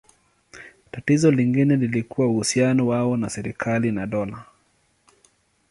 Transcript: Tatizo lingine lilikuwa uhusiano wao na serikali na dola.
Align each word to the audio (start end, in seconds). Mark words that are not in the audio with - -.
Tatizo 0.91 1.31
lingine 1.31 1.75
lilikuwa 1.75 2.27
uhusiano 2.27 2.87
wao 2.87 3.17
na 3.17 3.29
serikali 3.29 3.91
na 3.91 4.07
dola. 4.07 4.45